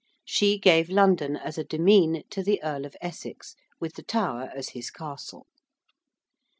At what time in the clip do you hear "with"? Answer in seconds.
3.79-3.93